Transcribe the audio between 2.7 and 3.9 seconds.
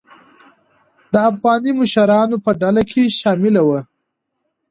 کې شامله وه.